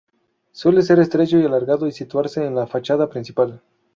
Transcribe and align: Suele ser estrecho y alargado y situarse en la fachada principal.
Suele 0.51 0.81
ser 0.81 0.97
estrecho 0.97 1.37
y 1.37 1.43
alargado 1.43 1.85
y 1.85 1.91
situarse 1.91 2.43
en 2.43 2.55
la 2.55 2.65
fachada 2.65 3.07
principal. 3.07 3.61